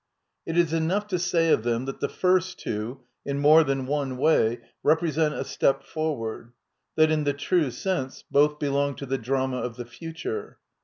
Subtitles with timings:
[0.47, 4.17] It is enough to say of them that the first two, in more than one
[4.17, 6.53] way, represent a step for ward;
[6.95, 10.57] that, in the true sense, both belong to the drama of the future.